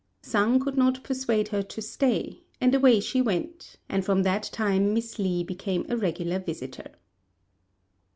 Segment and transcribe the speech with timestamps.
[0.23, 4.95] Sang could not persuade her to stay, and away she went; and from that time
[4.95, 6.93] Miss Li became a regular visitor.